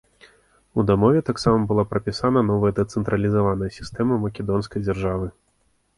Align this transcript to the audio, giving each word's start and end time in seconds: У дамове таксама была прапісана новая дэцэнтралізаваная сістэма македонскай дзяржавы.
У 0.79 0.85
дамове 0.91 1.19
таксама 1.27 1.67
была 1.73 1.85
прапісана 1.91 2.43
новая 2.49 2.71
дэцэнтралізаваная 2.79 3.69
сістэма 3.79 4.21
македонскай 4.25 4.79
дзяржавы. 4.89 5.27